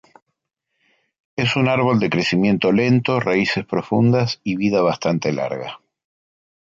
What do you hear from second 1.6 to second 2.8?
árbol de crecimiento